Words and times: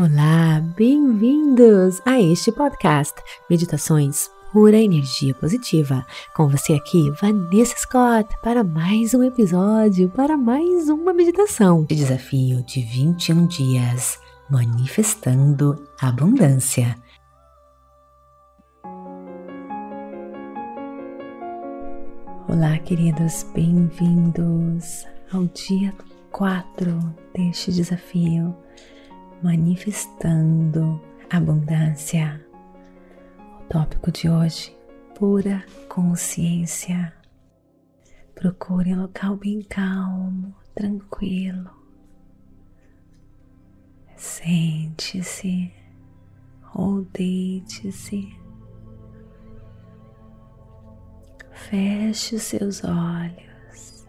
Olá, 0.00 0.60
bem-vindos 0.76 2.00
a 2.06 2.20
este 2.20 2.52
podcast 2.52 3.20
Meditações 3.50 4.30
Pura 4.52 4.76
Energia 4.76 5.34
Positiva. 5.34 6.06
Com 6.36 6.48
você 6.48 6.74
aqui, 6.74 7.10
Vanessa 7.20 7.74
Scott, 7.78 8.32
para 8.40 8.62
mais 8.62 9.12
um 9.12 9.24
episódio, 9.24 10.08
para 10.10 10.36
mais 10.36 10.88
uma 10.88 11.12
meditação 11.12 11.82
de 11.82 11.96
desafio 11.96 12.62
de 12.62 12.80
21 12.80 13.48
dias, 13.48 14.20
manifestando 14.48 15.84
abundância. 16.00 16.94
Olá, 22.46 22.78
queridos, 22.84 23.44
bem-vindos 23.52 25.04
ao 25.32 25.44
dia 25.46 25.92
4 26.30 27.16
deste 27.34 27.72
desafio 27.72 28.54
manifestando 29.42 31.00
abundância. 31.30 32.44
O 33.60 33.64
tópico 33.64 34.10
de 34.10 34.28
hoje: 34.28 34.76
pura 35.14 35.64
consciência. 35.88 37.12
Procure 38.34 38.94
um 38.94 39.02
local 39.02 39.36
bem 39.36 39.62
calmo, 39.62 40.54
tranquilo. 40.74 41.70
Sente-se 44.16 45.72
ou 46.74 47.02
deite-se. 47.02 48.36
Feche 51.52 52.36
os 52.36 52.42
seus 52.42 52.82
olhos 52.84 54.06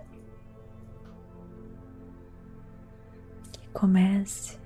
e 3.64 3.68
comece 3.74 4.59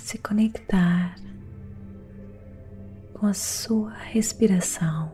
se 0.00 0.18
conectar 0.18 1.14
com 3.14 3.26
a 3.26 3.34
sua 3.34 3.92
respiração. 3.92 5.12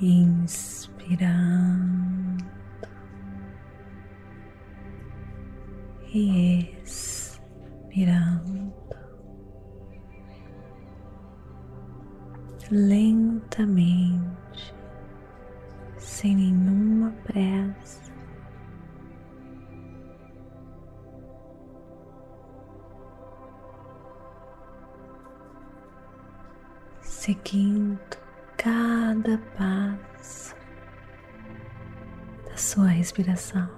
Inspirando 0.00 1.52
e 6.14 6.74
expirando 6.82 8.72
lentamente, 12.70 14.22
sem 15.98 16.36
nenhuma 16.36 17.12
pressa. 17.24 18.01
Seguindo 27.22 28.00
cada 28.56 29.38
passo 29.56 30.56
da 32.44 32.56
sua 32.56 32.88
respiração. 32.88 33.70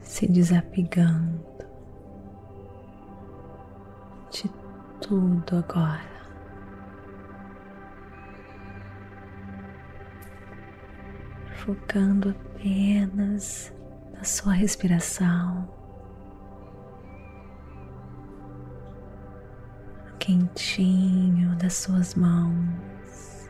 Se 0.00 0.26
desapegando 0.26 1.40
de 4.32 4.50
tudo 5.00 5.58
agora. 5.58 6.19
Focando 11.70 12.30
apenas 12.30 13.72
na 14.12 14.24
sua 14.24 14.52
respiração, 14.52 15.68
no 20.04 20.18
quentinho 20.18 21.54
das 21.56 21.74
suas 21.74 22.16
mãos. 22.16 23.48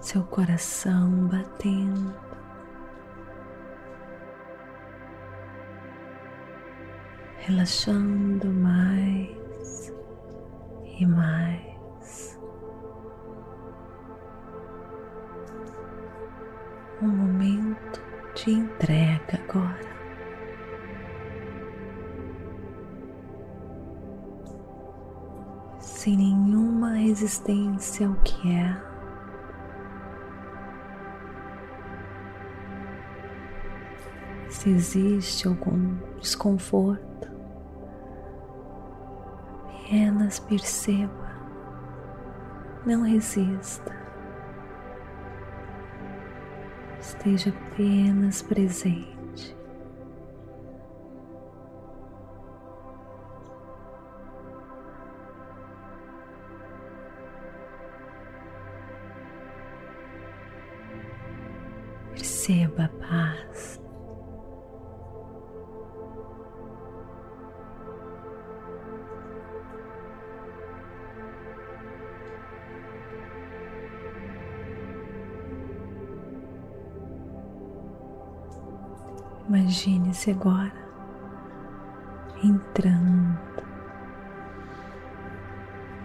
Seu 0.00 0.24
coração 0.24 1.28
batendo. 1.28 2.14
Relaxando 7.36 8.48
mais 8.48 9.49
e 11.00 11.06
mais. 11.06 12.38
Um 17.00 17.08
momento 17.08 18.02
de 18.34 18.52
entrega 18.52 19.40
agora. 19.48 19.90
Sem 25.78 26.16
nenhuma 26.18 26.90
resistência 26.90 28.06
ao 28.06 28.14
que 28.16 28.52
é. 28.52 28.90
Se 34.50 34.68
existe 34.68 35.48
algum 35.48 35.96
desconforto, 36.18 37.09
Apenas 39.90 40.38
perceba, 40.38 41.32
não 42.86 43.02
resista, 43.02 43.92
esteja 47.00 47.50
apenas 47.50 48.40
presente. 48.40 49.56
Perceba 62.14 62.84
a 62.84 62.88
paz. 62.88 63.49
Imagine-se 79.70 80.32
agora 80.32 80.72
entrando 82.42 83.38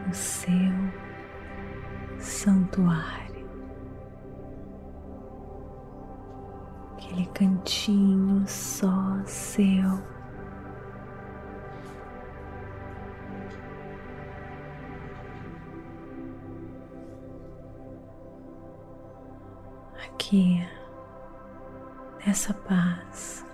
no 0.05 0.13
seu 0.13 0.71
santuário, 2.19 3.49
aquele 6.93 7.25
cantinho 7.33 8.47
só 8.47 9.19
seu. 9.25 9.99
Aqui 20.05 20.63
essa 22.27 22.53
paz. 22.53 23.44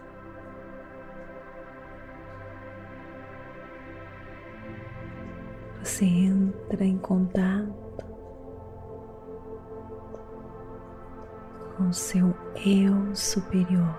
Você 6.02 6.08
entra 6.08 6.84
em 6.84 6.98
contato 6.98 8.04
com 11.78 11.94
seu 11.94 12.34
eu 12.66 13.16
superior, 13.16 13.96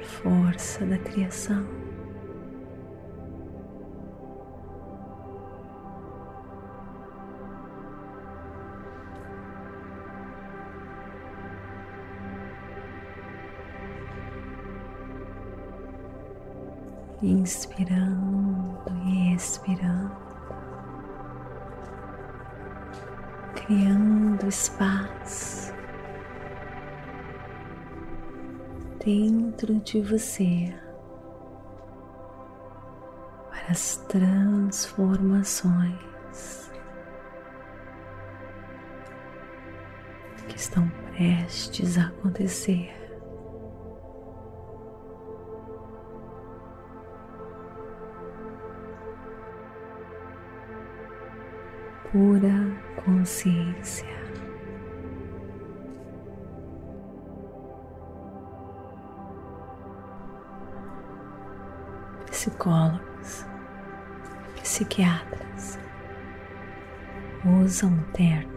força 0.00 0.86
da 0.86 0.96
criação. 0.96 1.66
inspirando 17.22 18.78
e 19.06 19.34
expirando, 19.34 20.16
criando 23.54 24.48
espaço 24.48 25.72
dentro 29.04 29.74
de 29.80 30.00
você 30.02 30.74
para 33.50 33.70
as 33.70 33.96
transformações 34.08 36.70
que 40.48 40.56
estão 40.56 40.88
prestes 41.12 41.98
a 41.98 42.06
acontecer. 42.08 42.95
Pura 52.16 52.72
consciência. 53.04 54.08
Psicólogos, 62.30 63.44
psiquiatras 64.62 65.78
usam 67.62 67.92
o 67.92 68.02
termo 68.14 68.56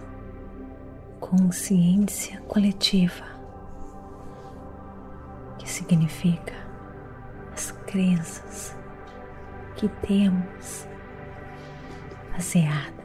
consciência 1.20 2.40
coletiva, 2.48 3.26
que 5.58 5.70
significa 5.70 6.56
as 7.52 7.72
crenças 7.72 8.74
que 9.76 9.90
temos 10.08 10.88
baseadas 12.32 12.99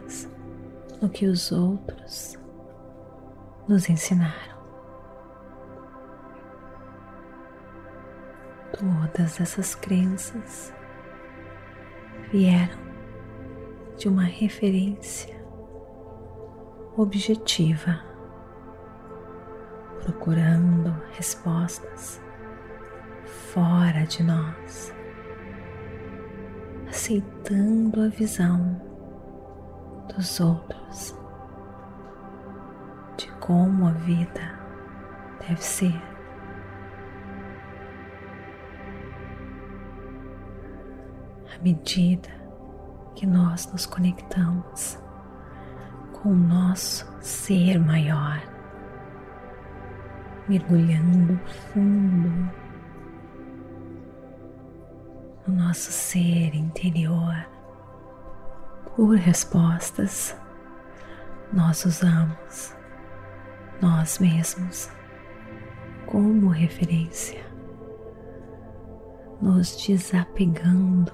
no 1.05 1.11
que 1.11 1.27
os 1.27 1.53
outros 1.53 2.39
nos 3.69 3.91
ensinaram. 3.91 4.57
Todas 8.73 9.39
essas 9.39 9.75
crenças 9.75 10.73
vieram 12.33 12.79
de 13.99 14.09
uma 14.09 14.23
referência 14.23 15.37
objetiva 16.97 18.01
procurando 20.03 20.91
respostas 21.13 22.19
fora 23.53 24.07
de 24.07 24.23
nós, 24.23 24.95
aceitando 26.89 28.01
a 28.01 28.09
visão 28.09 28.94
dos 30.17 30.41
outros 30.41 31.15
de 33.17 33.31
como 33.41 33.89
a 33.89 33.93
vida 33.93 34.59
deve 35.41 35.63
ser. 35.63 36.03
À 41.55 41.63
medida 41.63 42.29
que 43.15 43.27
nós 43.27 43.71
nos 43.73 43.87
conectamos 43.87 44.99
com 46.13 46.31
o 46.31 46.35
nosso 46.35 47.07
ser 47.21 47.79
maior, 47.79 48.41
mergulhando 50.49 51.39
fundo 51.73 52.51
no 55.47 55.55
nosso 55.55 55.93
ser 55.93 56.55
interior. 56.55 57.47
Por 58.97 59.17
respostas, 59.17 60.37
nós 61.53 61.85
usamos 61.85 62.75
nós 63.81 64.19
mesmos 64.19 64.91
como 66.07 66.49
referência, 66.49 67.45
nos 69.43 69.77
desapegando 69.85 71.13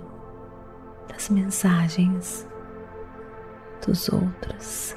das 1.09 1.31
mensagens 1.31 2.47
dos 3.85 4.09
outros, 4.09 4.95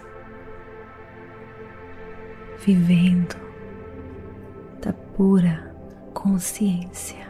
vivendo 2.59 3.35
da 4.81 4.94
pura 5.15 5.74
consciência 6.13 7.25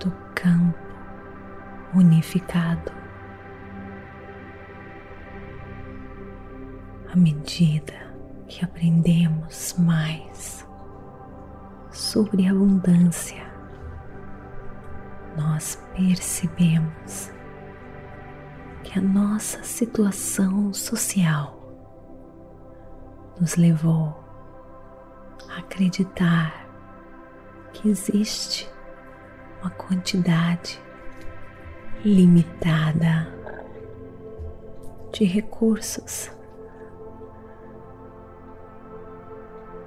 do 0.00 0.10
campo 0.34 0.87
unificado. 1.94 2.92
À 7.12 7.16
medida 7.16 7.94
que 8.46 8.64
aprendemos 8.64 9.74
mais 9.78 10.66
sobre 11.90 12.46
a 12.46 12.50
abundância, 12.50 13.46
nós 15.36 15.82
percebemos 15.94 17.32
que 18.82 18.98
a 18.98 19.02
nossa 19.02 19.62
situação 19.62 20.72
social 20.72 21.58
nos 23.40 23.56
levou 23.56 24.18
a 25.48 25.58
acreditar 25.58 26.66
que 27.72 27.88
existe 27.88 28.68
uma 29.60 29.70
quantidade 29.70 30.82
limitada 32.04 33.26
de 35.12 35.24
recursos, 35.24 36.30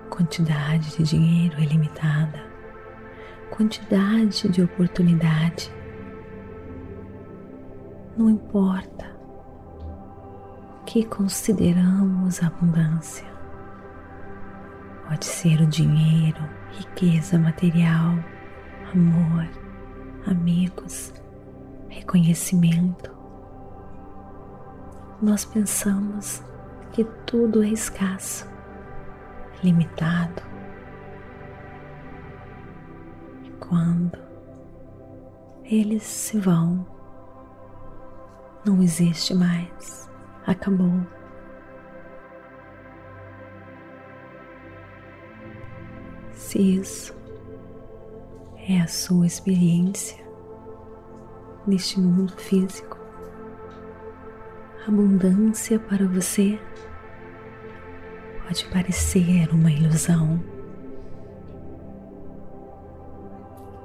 quantidade 0.10 0.98
de 0.98 1.04
dinheiro 1.04 1.58
ilimitada, 1.62 2.44
quantidade 3.50 4.50
de 4.50 4.62
oportunidade. 4.62 5.74
Não 8.18 8.30
importa 8.30 9.10
o 10.82 10.84
que 10.84 11.06
consideramos 11.06 12.44
abundância. 12.44 13.32
Pode 15.08 15.26
ser 15.26 15.62
o 15.62 15.66
dinheiro, 15.66 16.44
riqueza 16.72 17.40
material, 17.40 18.16
amor, 18.94 19.48
amigos, 20.28 21.14
reconhecimento. 21.92 23.12
Nós 25.22 25.46
pensamos 25.46 26.42
que 26.92 27.04
tudo 27.26 27.64
é 27.64 27.68
escasso, 27.68 28.50
limitado. 29.64 30.42
E 33.44 33.52
quando 33.60 34.18
eles 35.64 36.04
se 36.04 36.40
vão, 36.40 36.86
não 38.66 38.82
existe 38.82 39.34
mais, 39.34 40.10
acabou. 40.48 41.06
Se 46.34 46.78
isso 46.78 47.16
é 48.68 48.82
a 48.82 48.88
sua 48.88 49.28
experiência 49.28 50.31
neste 51.66 52.00
mundo 52.00 52.34
físico, 52.38 52.98
abundância 54.88 55.80
para 55.80 56.08
você 56.08 56.60
pode 58.44 58.66
parecer 58.66 59.50
uma 59.54 59.72
ilusão. 59.72 60.44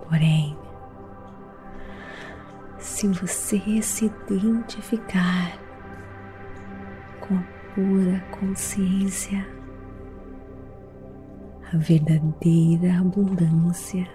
Porém, 0.09 0.57
se 2.79 3.09
você 3.09 3.83
se 3.83 4.07
identificar 4.07 5.59
com 7.21 7.37
a 7.37 7.43
pura 7.75 8.21
consciência 8.31 9.47
a 11.73 11.77
verdadeira 11.77 13.01
abundância 13.01 14.07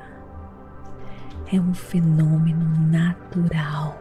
é 1.52 1.60
um 1.60 1.74
fenômeno 1.74 2.66
natural. 2.88 4.00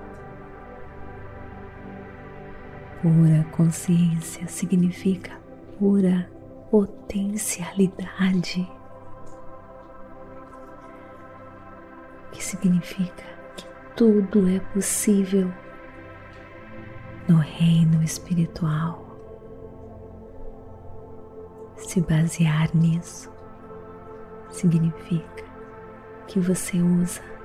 Pura 3.03 3.45
consciência 3.51 4.47
significa 4.47 5.33
pura 5.79 6.31
potencialidade, 6.71 8.71
que 12.31 12.45
significa 12.45 13.25
que 13.57 13.67
tudo 13.97 14.47
é 14.49 14.61
possível 14.61 15.53
no 17.29 17.39
reino 17.39 18.01
espiritual. 18.03 19.07
Se 21.77 22.01
basear 22.03 22.69
nisso 22.77 23.33
significa 24.51 25.45
que 26.29 26.39
você 26.39 26.79
usa 26.79 27.40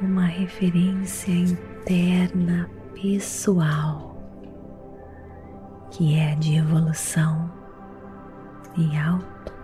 uma 0.00 0.26
referência 0.26 1.32
interna 1.32 2.70
pessoal 2.94 4.16
que 5.90 6.16
é 6.18 6.34
de 6.36 6.56
evolução 6.56 7.50
e 8.76 8.96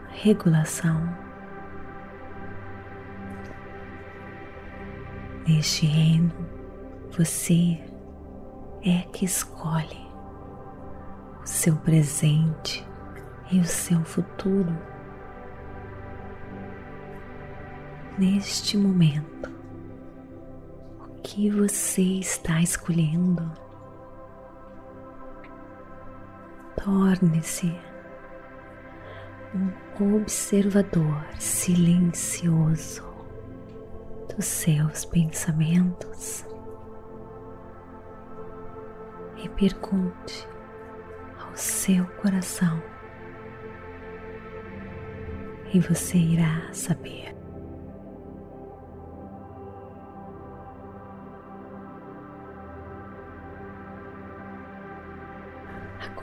regulação. 0.08 1.16
Neste 5.46 5.86
reino, 5.86 6.32
você 7.16 7.80
é 8.82 9.02
que 9.12 9.24
escolhe 9.24 10.08
o 11.42 11.46
seu 11.46 11.76
presente 11.76 12.84
e 13.52 13.60
o 13.60 13.64
seu 13.64 14.02
futuro. 14.04 14.76
Neste 18.18 18.76
momento, 18.76 19.53
que 21.34 21.50
você 21.50 22.20
está 22.20 22.62
escolhendo? 22.62 23.42
Torne-se 26.76 27.76
um 29.52 30.14
observador 30.14 31.26
silencioso 31.40 33.02
dos 34.32 34.44
seus 34.44 35.04
pensamentos 35.06 36.46
e 39.36 39.48
pergunte 39.48 40.48
ao 41.40 41.56
seu 41.56 42.06
coração 42.22 42.80
e 45.72 45.80
você 45.80 46.16
irá 46.16 46.72
saber. 46.72 47.33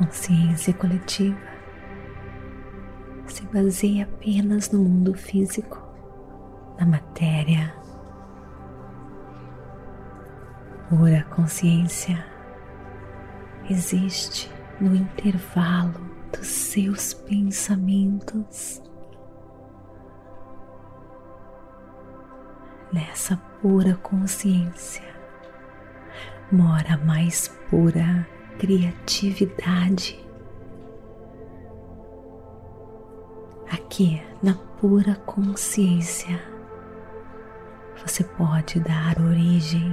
Consciência 0.02 0.74
coletiva 0.74 1.38
se 3.28 3.46
baseia 3.46 4.04
apenas 4.04 4.72
no 4.72 4.80
mundo 4.80 5.14
físico, 5.14 5.80
na 6.80 6.86
matéria. 6.86 7.74
Pura 10.90 11.24
consciência 11.26 12.26
existe 13.70 14.52
no 14.82 14.96
intervalo 14.96 16.02
dos 16.36 16.48
seus 16.48 17.14
pensamentos. 17.14 18.82
nessa 22.92 23.38
pura 23.62 23.96
consciência 23.96 25.02
mora 26.52 26.96
a 26.96 26.98
mais 26.98 27.48
pura 27.70 28.28
criatividade. 28.62 30.24
Aqui 33.72 34.22
na 34.44 34.54
pura 34.80 35.16
consciência 35.26 36.40
você 38.06 38.24
pode 38.24 38.80
dar 38.82 39.20
origem 39.20 39.92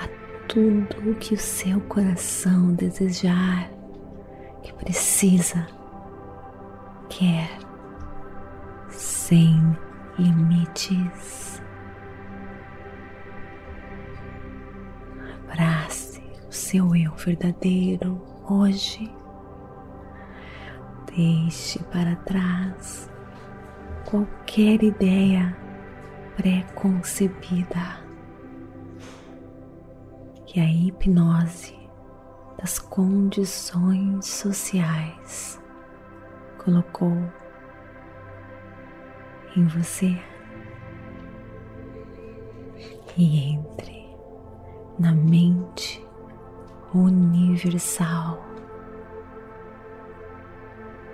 a 0.00 0.08
tudo 0.48 1.10
o 1.10 1.14
que 1.16 1.34
o 1.34 1.38
seu 1.38 1.78
coração 1.82 2.72
desejar, 2.72 3.70
que 4.62 4.72
precisa, 4.72 5.66
quer, 7.10 7.58
sem 8.88 9.76
limites. 10.18 11.47
Seu 16.68 16.94
eu 16.94 17.12
verdadeiro 17.12 18.20
hoje. 18.46 19.10
Deixe 21.06 21.82
para 21.84 22.14
trás 22.16 23.10
qualquer 24.04 24.82
ideia 24.82 25.56
pré-concebida 26.36 28.04
que 30.44 30.60
a 30.60 30.70
hipnose 30.70 31.74
das 32.60 32.78
condições 32.78 34.26
sociais 34.26 35.58
colocou 36.62 37.16
em 39.56 39.66
você 39.68 40.20
e 43.16 43.54
entre 43.54 44.06
na 44.98 45.12
mente 45.12 46.06
universal. 46.94 48.42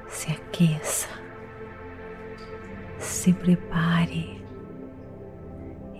Se 0.09 0.31
aqueça, 0.31 1.09
se 2.99 3.33
prepare 3.33 4.45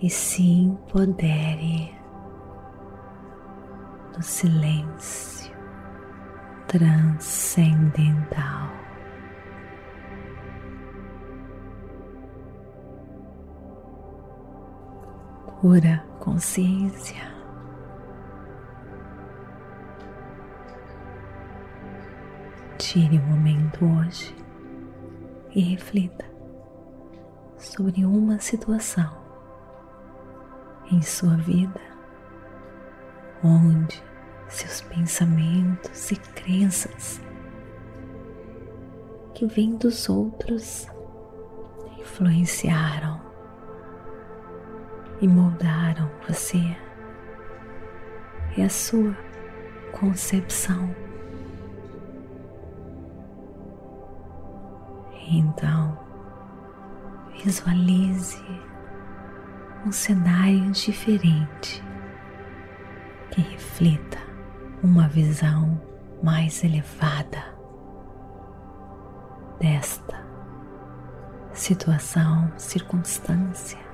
e 0.01 0.09
se 0.09 0.43
empodere 0.43 1.93
no 4.15 4.23
silêncio 4.23 5.53
transcendental. 6.67 8.85
pura 15.65 16.05
consciência. 16.19 17.34
Tire 22.77 23.17
um 23.17 23.25
momento 23.27 23.85
hoje 23.85 24.35
e 25.51 25.61
reflita 25.61 26.25
sobre 27.57 28.05
uma 28.05 28.37
situação 28.39 29.17
em 30.91 31.01
sua 31.01 31.37
vida 31.37 31.79
onde 33.41 34.03
seus 34.49 34.81
pensamentos 34.81 36.11
e 36.11 36.15
crenças 36.17 37.21
que 39.33 39.45
vêm 39.45 39.77
dos 39.77 40.09
outros 40.09 40.87
influenciaram 41.97 43.21
e 45.21 45.27
moldaram 45.27 46.11
você 46.27 46.75
e 48.57 48.61
a 48.61 48.69
sua 48.69 49.15
concepção. 49.91 51.04
Então, 55.27 55.97
visualize 57.43 58.43
um 59.85 59.91
cenário 59.91 60.71
diferente 60.71 61.83
que 63.31 63.41
reflita 63.41 64.19
uma 64.83 65.07
visão 65.07 65.81
mais 66.21 66.63
elevada 66.63 67.43
desta 69.59 70.23
situação, 71.53 72.51
circunstância. 72.57 73.85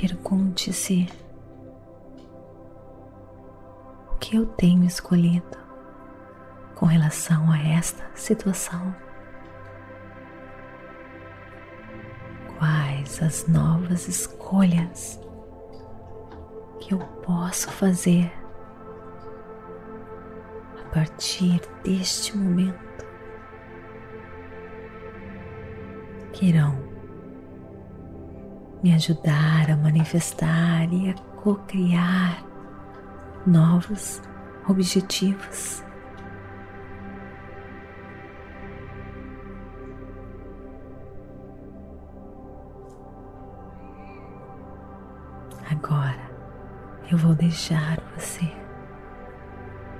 Pergunte-se: 0.00 1.06
o 4.10 4.14
que 4.14 4.34
eu 4.34 4.46
tenho 4.46 4.84
escolhido 4.84 5.59
com 6.80 6.86
relação 6.86 7.52
a 7.52 7.58
esta 7.58 8.02
situação? 8.14 8.96
Quais 12.56 13.22
as 13.22 13.46
novas 13.46 14.08
escolhas 14.08 15.20
que 16.80 16.94
eu 16.94 16.98
posso 16.98 17.70
fazer 17.70 18.32
a 20.80 20.88
partir 20.88 21.60
deste 21.84 22.34
momento 22.34 23.04
que 26.32 26.46
irão 26.46 26.78
me 28.82 28.94
ajudar 28.94 29.70
a 29.70 29.76
manifestar 29.76 30.90
e 30.90 31.10
a 31.10 31.14
co-criar 31.42 32.42
novos 33.46 34.22
objetivos. 34.66 35.89
Agora 45.70 46.28
eu 47.12 47.16
vou 47.16 47.32
deixar 47.32 48.00
você 48.16 48.52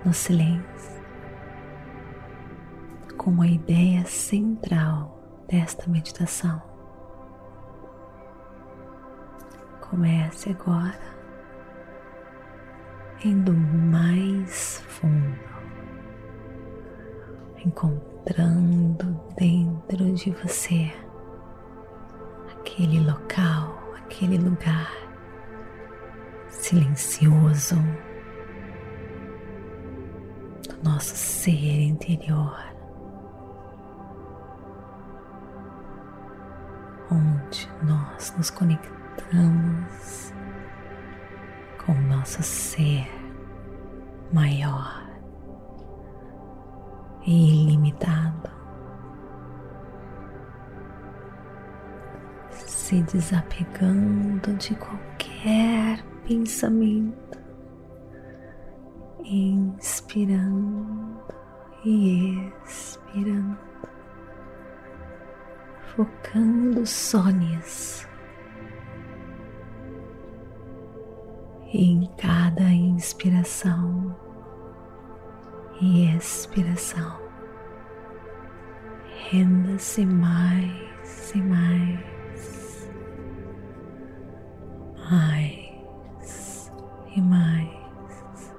no 0.04 0.12
silêncio 0.12 1.00
com 3.16 3.40
a 3.40 3.46
ideia 3.46 4.04
central 4.04 5.16
desta 5.48 5.88
meditação. 5.88 6.60
Comece 9.80 10.50
agora 10.50 10.98
indo 13.24 13.52
mais 13.52 14.80
fundo, 14.88 15.38
encontrando 17.64 19.20
dentro 19.36 20.12
de 20.14 20.32
você 20.32 20.92
aquele 22.50 22.98
local, 22.98 23.78
aquele 23.98 24.36
lugar 24.36 25.09
silencioso 26.70 27.74
do 30.68 30.88
nosso 30.88 31.16
ser 31.16 31.80
interior, 31.80 32.56
onde 37.10 37.68
nós 37.82 38.32
nos 38.36 38.50
conectamos 38.50 40.32
com 41.84 41.90
o 41.90 42.02
nosso 42.02 42.40
ser 42.40 43.04
maior 44.32 45.10
e 47.26 47.64
ilimitado. 47.64 48.48
Se 52.50 53.02
desapegando 53.02 54.54
de 54.54 54.76
qualquer 54.76 56.09
pensamento, 56.30 57.40
inspirando 59.24 61.20
e 61.84 62.52
expirando, 62.64 63.58
focando 65.96 66.86
só 66.86 67.24
nisso. 67.30 68.08
Em 71.72 72.08
cada 72.16 72.62
inspiração 72.62 74.16
e 75.80 76.14
expiração, 76.14 77.18
renda-se 79.30 80.06
mais 80.06 81.34
e 81.34 81.42
mais, 81.42 82.88
mais 85.10 85.59
e 87.16 87.20
mais, 87.20 88.54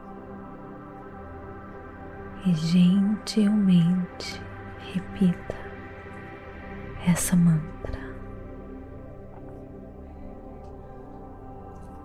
e 2.45 2.53
gentilmente 2.53 4.41
repita 4.93 5.55
essa 7.07 7.35
mantra. 7.35 8.01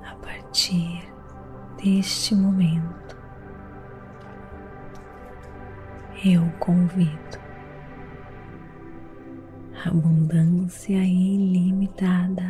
A 0.05 0.15
partir 0.17 1.03
deste 1.83 2.35
momento, 2.35 3.17
eu 6.25 6.43
convido 6.59 7.47
abundância 9.85 10.99
ilimitada 11.05 12.46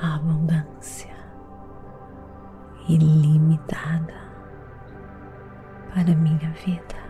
a 0.00 0.14
abundância 0.14 1.14
ilimitada 2.88 4.14
para 5.92 6.14
minha 6.14 6.50
vida. 6.64 7.01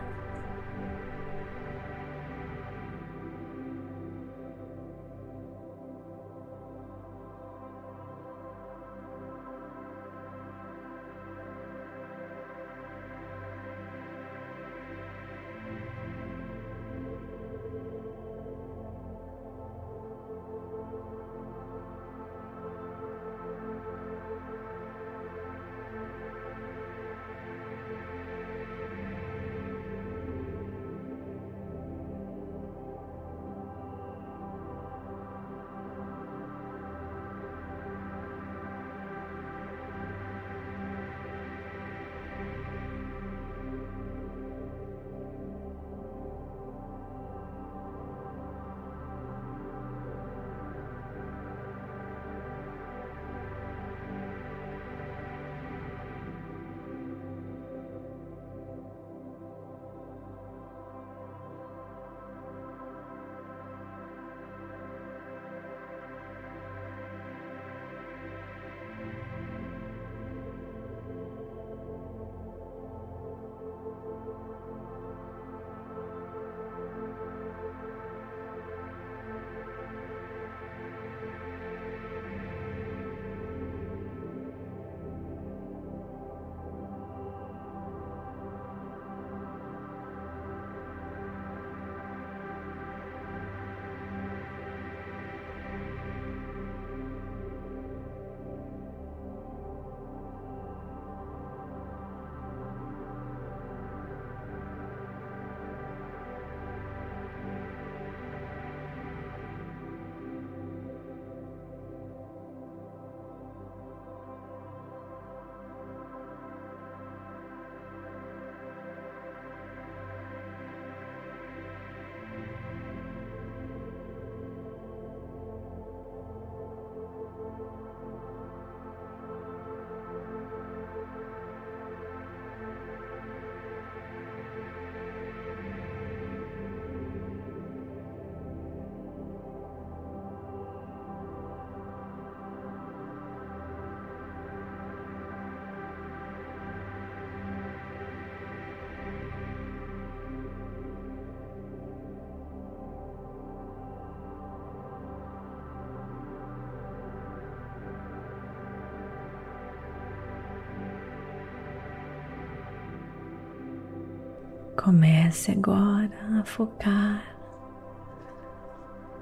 Comece 164.75 165.51
agora 165.51 166.39
a 166.39 166.43
focar 166.43 167.37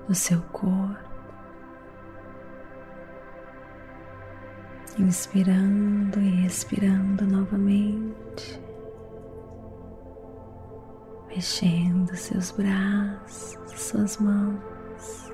no 0.07 0.15
seu 0.15 0.41
corpo. 0.51 1.11
inspirando 4.99 6.19
e 6.19 6.45
expirando 6.45 7.25
novamente, 7.25 8.61
mexendo 11.27 12.15
seus 12.15 12.51
braços, 12.51 13.57
suas 13.75 14.17
mãos. 14.17 15.31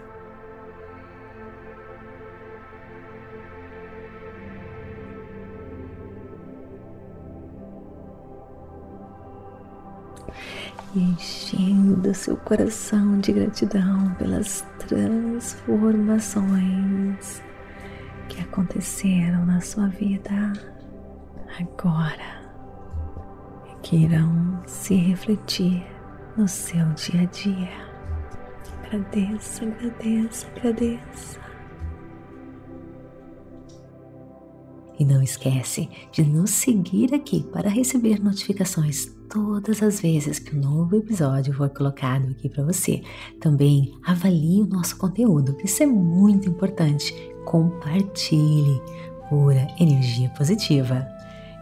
Enchendo 10.98 12.14
seu 12.14 12.36
coração 12.38 13.20
de 13.20 13.32
gratidão 13.32 14.14
pelas 14.16 14.66
transformações 14.80 17.42
que 18.30 18.42
aconteceram 18.42 19.46
na 19.46 19.62
sua 19.62 19.88
vida 19.88 20.54
agora 21.60 22.42
e 23.72 23.76
que 23.82 23.96
irão 23.98 24.62
se 24.66 24.96
refletir 24.96 25.86
no 26.36 26.48
seu 26.48 26.86
dia 26.94 27.22
a 27.22 27.26
dia. 27.26 27.88
Agradeça, 28.86 29.66
agradeça, 29.66 30.48
agradeça. 30.56 31.40
E 35.00 35.06
não 35.06 35.22
esquece 35.22 35.90
de 36.12 36.24
nos 36.24 36.50
seguir 36.52 37.14
aqui 37.14 37.44
para 37.52 37.70
receber 37.70 38.24
notificações 38.24 39.17
todas 39.38 39.84
as 39.84 40.02
vezes 40.02 40.40
que 40.40 40.56
um 40.56 40.60
novo 40.60 40.96
episódio 40.96 41.54
for 41.54 41.70
colocado 41.70 42.32
aqui 42.32 42.50
para 42.50 42.64
você. 42.64 43.04
Também 43.40 43.94
avalie 44.04 44.64
o 44.64 44.66
nosso 44.66 44.98
conteúdo, 44.98 45.56
isso 45.64 45.84
é 45.84 45.86
muito 45.86 46.50
importante 46.50 47.14
compartilhe 47.46 48.82
pura 49.30 49.68
energia 49.80 50.28
positiva. 50.30 51.08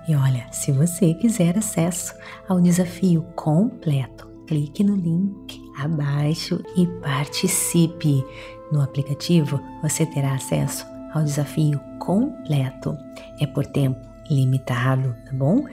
E 0.08 0.16
olha, 0.16 0.48
se 0.54 0.72
você 0.72 1.14
quiser 1.16 1.58
acesso 1.58 2.16
ao 2.48 2.62
desafio 2.62 3.24
completo, 3.36 4.26
clique 4.48 4.82
no 4.82 4.96
link 4.96 5.62
abaixo 5.78 6.64
e 6.78 6.88
participe. 7.02 8.24
No 8.72 8.82
aplicativo 8.82 9.60
você 9.82 10.06
terá 10.06 10.34
acesso 10.36 10.86
ao 11.14 11.24
desafio 11.24 11.78
completo. 12.00 12.96
É 13.42 13.46
por 13.46 13.66
tempo 13.66 14.14
limitado, 14.30 15.16
tá 15.26 15.34
bom? 15.34 15.66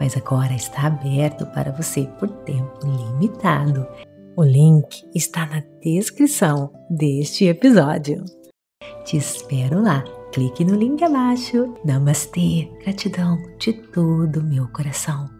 Mas 0.00 0.16
agora 0.16 0.54
está 0.54 0.86
aberto 0.86 1.46
para 1.46 1.72
você 1.72 2.08
por 2.18 2.28
tempo 2.44 2.78
limitado. 2.84 3.86
O 4.36 4.42
link 4.42 5.04
está 5.14 5.46
na 5.46 5.62
descrição 5.82 6.72
deste 6.88 7.46
episódio. 7.46 8.24
Te 9.04 9.16
espero 9.16 9.82
lá. 9.82 10.04
Clique 10.32 10.64
no 10.64 10.76
link 10.76 11.02
abaixo. 11.02 11.74
Namastê. 11.84 12.70
Gratidão 12.84 13.38
de 13.58 13.72
todo 13.72 14.44
meu 14.44 14.68
coração. 14.68 15.37